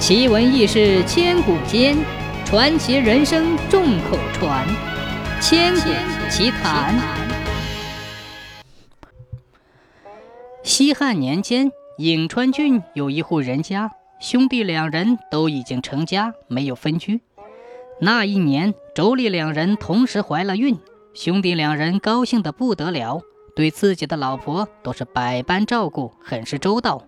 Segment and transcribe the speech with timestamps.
[0.00, 1.94] 奇闻异事千古间，
[2.46, 4.66] 传奇人生众口传。
[5.42, 5.90] 千古
[6.30, 6.98] 奇谈。
[10.62, 13.90] 西汉年间，颍川郡有一户人家，
[14.22, 17.20] 兄弟两人都已经成家，没有分居。
[18.00, 20.78] 那一年，妯娌两人同时怀了孕，
[21.12, 23.20] 兄弟两人高兴得不得了，
[23.54, 27.04] 对自己的老婆都是百般照顾，很是周到。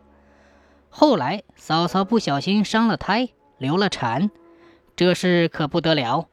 [0.94, 4.30] 后来，嫂嫂不小心伤了胎，流了产，
[4.94, 6.28] 这事可不得了。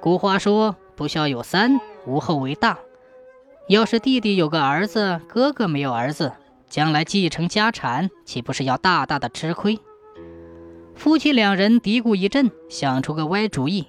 [0.00, 2.78] 古话说：“不孝有三，无后为大。”
[3.68, 6.32] 要是弟弟有个儿子，哥哥没有儿子，
[6.70, 9.78] 将来继承家产，岂不是要大大的吃亏？
[10.94, 13.88] 夫妻两人嘀咕一阵，想出个歪主意，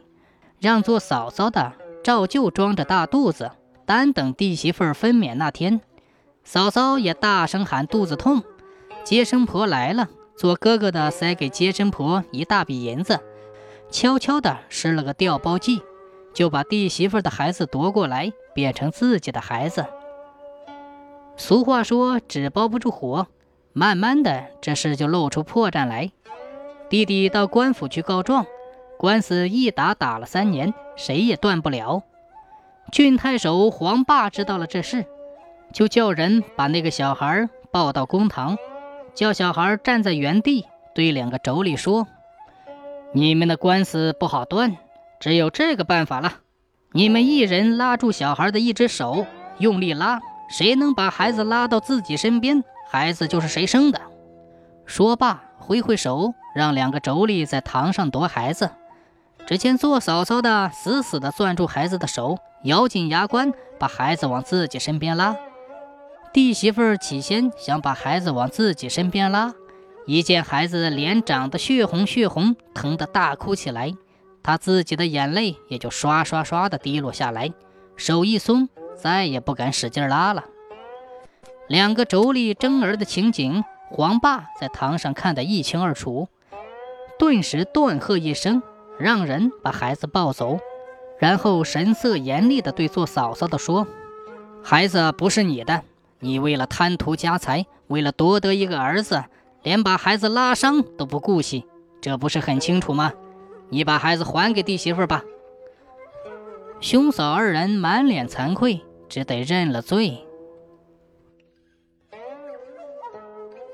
[0.60, 1.72] 让做嫂嫂的
[2.04, 3.52] 照旧装着大肚子，
[3.86, 5.80] 单等弟媳妇分娩那天，
[6.44, 8.44] 嫂嫂也大声喊肚子痛。
[9.04, 13.20] 接生婆来了，做哥哥的塞给接生婆一大笔银子，
[13.90, 15.82] 悄悄地施了个调包计，
[16.34, 19.86] 就把弟媳妇的孩子夺过来，变成自己的孩子。
[21.38, 23.28] 俗话说纸包不住火，
[23.74, 26.12] 慢慢的这事就露出破绽来。
[26.90, 28.46] 弟弟到官府去告状，
[28.98, 32.04] 官司一打打了三年，谁也断不了。
[32.92, 35.06] 郡太守黄霸知道了这事，
[35.74, 38.58] 就叫人把那个小孩抱到公堂。
[39.20, 42.08] 叫小孩站在原地，对两个妯娌说
[43.12, 44.78] ：“你们的官司不好断，
[45.20, 46.36] 只有这个办法了。
[46.94, 49.26] 你们一人拉住小孩的一只手，
[49.58, 54.00] 用力拉，谁能把孩子拉到自己身边，孩子就是谁生的。”
[54.88, 58.72] 说罢，挥挥手，让两个妯娌在堂上夺孩子。
[59.46, 65.36] 只见做嫂嫂的死死地攥住孩子的手，咬紧牙关，把孩子往自己身边拉。
[66.32, 69.56] 弟媳妇起先想把孩子往自己身边拉，
[70.06, 73.96] 一见孩子脸长得血红血红，疼得大哭起来，
[74.44, 77.52] 她自己的眼泪也就刷刷刷的滴落下来，
[77.96, 80.46] 手一松，再也不敢使劲拉了。
[81.68, 86.28] 两个妯娌争儿的情景，黄爸在堂上看得一清二楚，
[87.18, 88.62] 顿时断喝一声，
[89.00, 90.60] 让人把孩子抱走，
[91.18, 93.88] 然后神色严厉地对做嫂嫂的说
[94.64, 95.84] ：“孩子不是你的。”
[96.20, 99.24] 你为了贪图家财，为了夺得一个儿子，
[99.64, 101.66] 连把孩子拉伤都不顾惜，
[102.02, 103.14] 这不是很清楚吗？
[103.70, 105.24] 你把孩子还给弟媳妇吧。
[106.82, 110.26] 兄嫂二人满脸惭愧，只得认了罪。